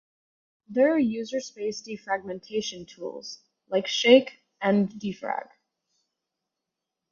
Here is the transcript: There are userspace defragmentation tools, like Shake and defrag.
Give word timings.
There 0.67 0.95
are 0.95 0.99
userspace 0.99 1.83
defragmentation 1.83 2.87
tools, 2.87 3.37
like 3.69 3.85
Shake 3.85 4.39
and 4.59 4.89
defrag. 4.89 5.47